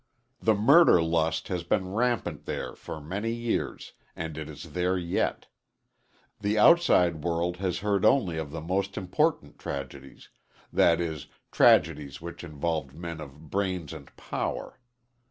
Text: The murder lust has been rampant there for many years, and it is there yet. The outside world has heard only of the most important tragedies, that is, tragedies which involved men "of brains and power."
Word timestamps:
The 0.41 0.55
murder 0.55 0.99
lust 0.99 1.47
has 1.49 1.61
been 1.63 1.93
rampant 1.93 2.45
there 2.47 2.73
for 2.73 2.99
many 2.99 3.31
years, 3.31 3.93
and 4.15 4.35
it 4.35 4.49
is 4.49 4.71
there 4.73 4.97
yet. 4.97 5.45
The 6.39 6.57
outside 6.57 7.23
world 7.23 7.57
has 7.57 7.77
heard 7.85 8.03
only 8.03 8.39
of 8.39 8.49
the 8.49 8.61
most 8.61 8.97
important 8.97 9.59
tragedies, 9.59 10.29
that 10.73 10.99
is, 10.99 11.27
tragedies 11.51 12.19
which 12.19 12.43
involved 12.43 12.95
men 12.95 13.21
"of 13.21 13.51
brains 13.51 13.93
and 13.93 14.07
power." 14.17 14.79